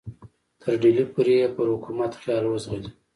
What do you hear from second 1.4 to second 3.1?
یې پر حکومت خیال وځغلي.